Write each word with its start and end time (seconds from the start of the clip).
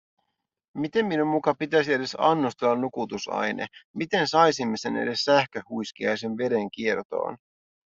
Miten 0.77 1.05
minun 1.05 1.27
muka 1.27 1.53
pitäisi 1.55 1.93
edes 1.93 2.15
annostella 2.19 2.75
nukutusaine… 2.75 3.67
Miten 3.95 4.27
saisimme 4.27 4.77
sen 4.77 4.95
edes 4.95 5.19
sähköhuiskiaisen 5.23 6.37
verenkiertoon? 6.37 7.37